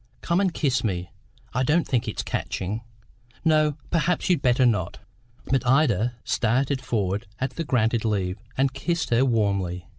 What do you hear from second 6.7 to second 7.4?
forward